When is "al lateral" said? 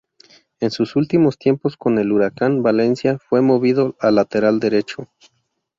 3.99-4.59